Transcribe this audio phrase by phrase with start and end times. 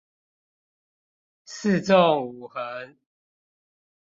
[1.45, 2.95] 四縱五橫